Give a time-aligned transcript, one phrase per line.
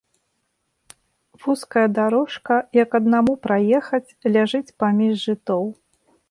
[1.43, 5.63] Вузкая дарожка, як аднаму праехаць, ляжыць паміж жытоў.